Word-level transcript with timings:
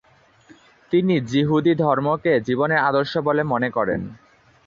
তিনি 0.91 1.15
যিহূদী 1.27 1.73
ধর্মকে 1.75 2.33
জীবনের 2.39 2.79
আদর্শ 2.79 3.13
বলে 3.17 3.41
মনে 3.43 3.69
করেন। 3.71 4.01